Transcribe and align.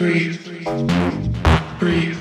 breathe, 0.00 0.40
breathe. 1.78 2.19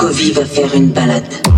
Sokovie 0.00 0.32
va 0.32 0.46
faire 0.46 0.74
une 0.74 0.92
balade. 0.92 1.49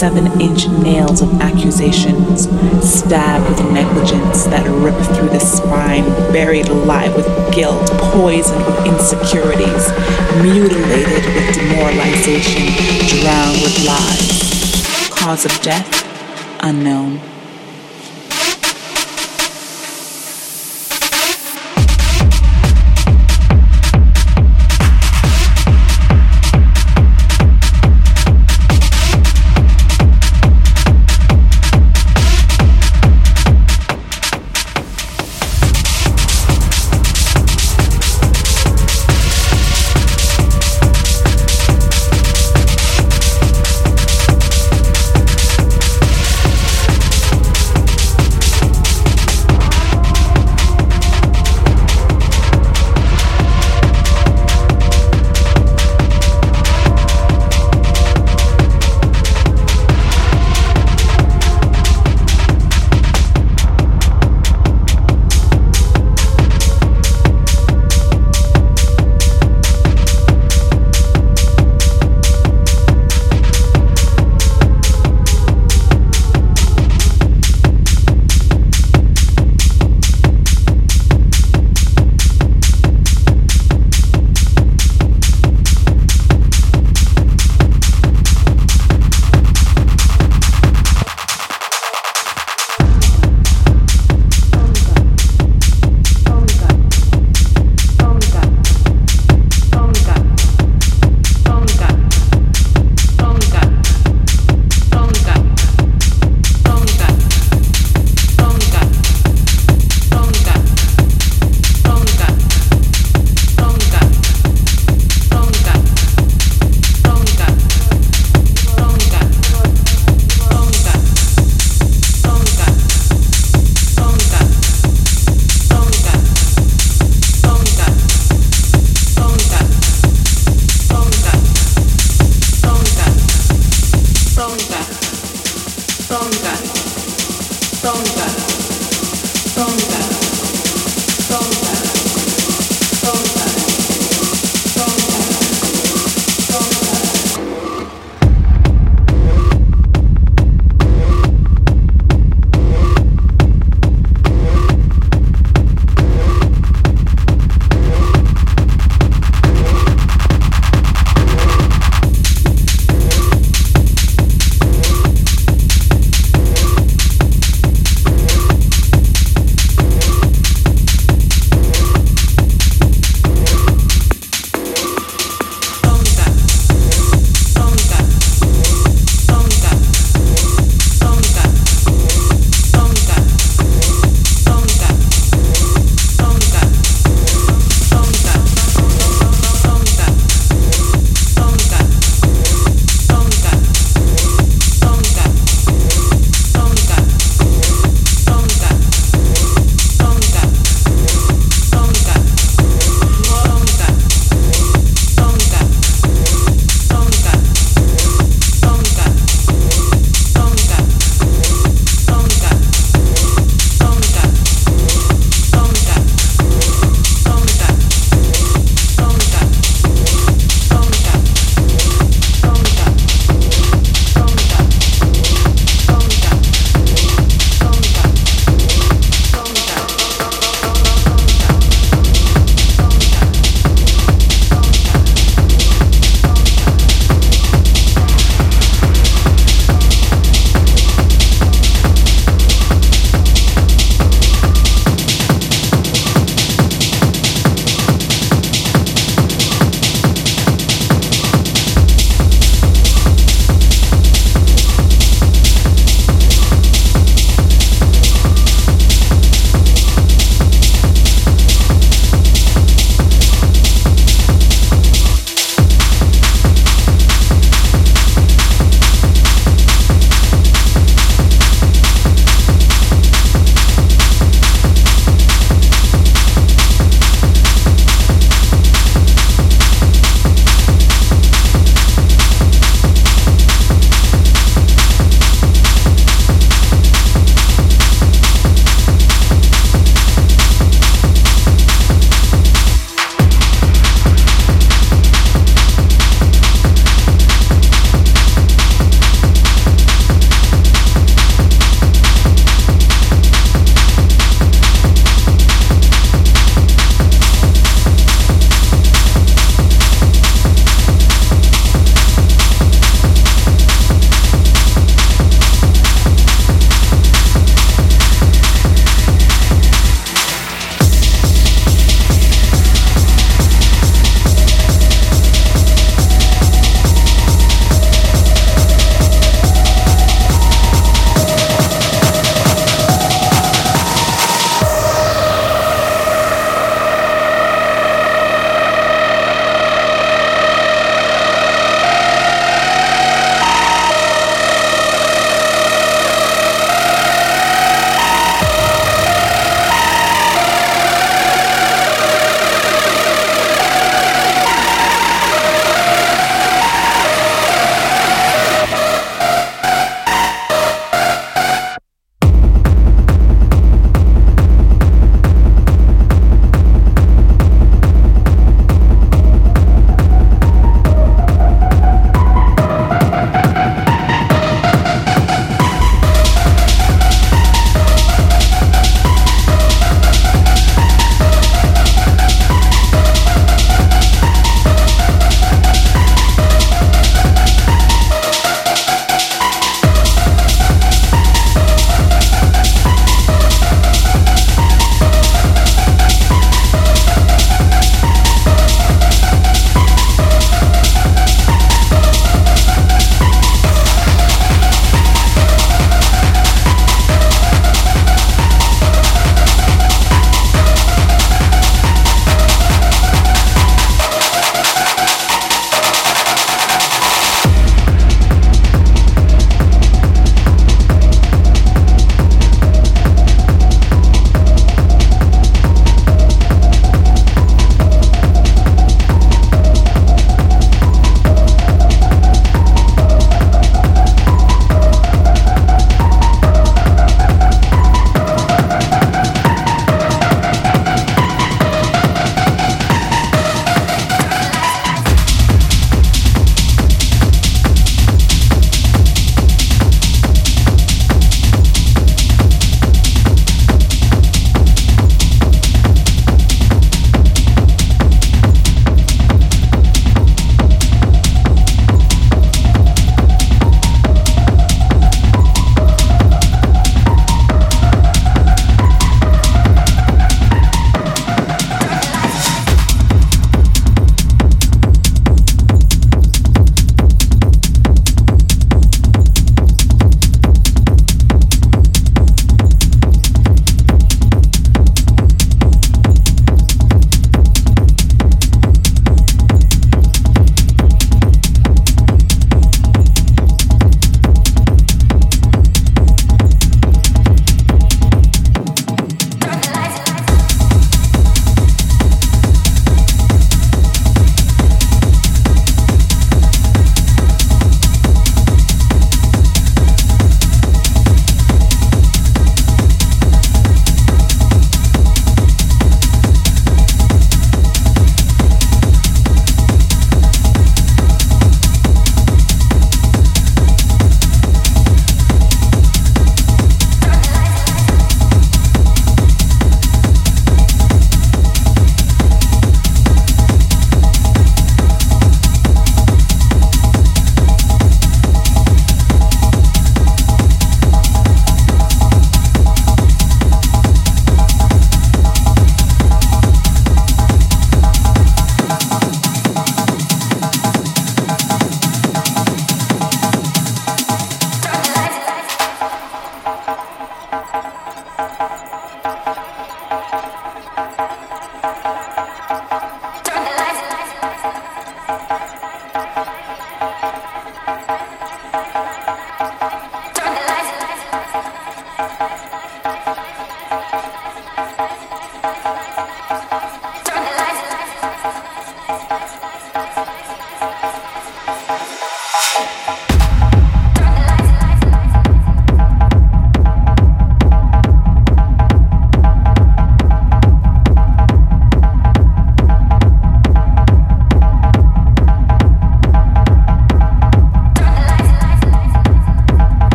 Seven 0.00 0.40
inch 0.40 0.66
nails 0.66 1.20
of 1.20 1.30
accusations, 1.42 2.48
stabbed 2.82 3.46
with 3.50 3.70
negligence 3.70 4.44
that 4.44 4.66
rip 4.80 4.96
through 5.14 5.28
the 5.28 5.38
spine, 5.38 6.04
buried 6.32 6.66
alive 6.68 7.14
with 7.14 7.26
guilt, 7.52 7.86
poisoned 8.14 8.64
with 8.64 8.86
insecurities, 8.86 9.92
mutilated 10.40 11.22
with 11.34 11.54
demoralization, 11.54 12.64
drowned 13.20 13.60
with 13.60 13.76
lies. 13.84 15.10
Cause 15.10 15.44
of 15.44 15.52
death 15.60 15.99